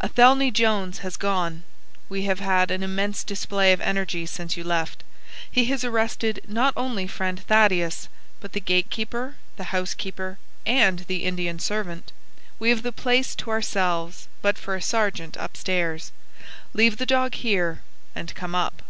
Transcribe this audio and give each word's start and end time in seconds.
Atheney 0.00 0.50
Jones 0.50 1.00
has 1.00 1.18
gone. 1.18 1.62
We 2.08 2.22
have 2.22 2.40
had 2.40 2.70
an 2.70 2.82
immense 2.82 3.22
display 3.22 3.70
of 3.70 3.82
energy 3.82 4.24
since 4.24 4.56
you 4.56 4.64
left. 4.64 5.04
He 5.50 5.66
has 5.66 5.84
arrested 5.84 6.40
not 6.48 6.72
only 6.74 7.06
friend 7.06 7.38
Thaddeus, 7.46 8.08
but 8.40 8.54
the 8.54 8.60
gatekeeper, 8.62 9.36
the 9.58 9.74
housekeeper, 9.76 10.38
and 10.64 11.00
the 11.00 11.24
Indian 11.26 11.58
servant. 11.58 12.12
We 12.58 12.70
have 12.70 12.82
the 12.82 12.92
place 12.92 13.34
to 13.34 13.50
ourselves, 13.50 14.26
but 14.40 14.56
for 14.56 14.74
a 14.74 14.80
sergeant 14.80 15.36
upstairs. 15.38 16.12
Leave 16.72 16.96
the 16.96 17.04
dog 17.04 17.34
here, 17.34 17.82
and 18.14 18.34
come 18.34 18.54
up." 18.54 18.84